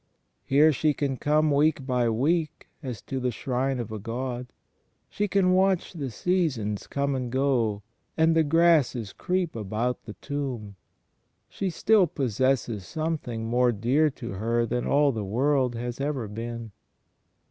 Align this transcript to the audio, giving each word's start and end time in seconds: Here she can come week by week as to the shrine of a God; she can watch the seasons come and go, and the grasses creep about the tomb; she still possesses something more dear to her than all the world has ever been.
Here 0.43 0.73
she 0.73 0.95
can 0.95 1.15
come 1.17 1.51
week 1.51 1.85
by 1.85 2.09
week 2.09 2.67
as 2.81 3.03
to 3.03 3.19
the 3.19 3.29
shrine 3.29 3.79
of 3.79 3.91
a 3.91 3.99
God; 3.99 4.47
she 5.11 5.27
can 5.27 5.51
watch 5.53 5.93
the 5.93 6.09
seasons 6.09 6.87
come 6.87 7.13
and 7.13 7.31
go, 7.31 7.83
and 8.17 8.35
the 8.35 8.41
grasses 8.43 9.13
creep 9.13 9.55
about 9.55 10.05
the 10.05 10.13
tomb; 10.15 10.75
she 11.47 11.69
still 11.69 12.07
possesses 12.07 12.83
something 12.87 13.45
more 13.45 13.71
dear 13.71 14.09
to 14.09 14.31
her 14.31 14.65
than 14.65 14.87
all 14.87 15.11
the 15.11 15.23
world 15.23 15.75
has 15.75 16.01
ever 16.01 16.27
been. 16.27 16.71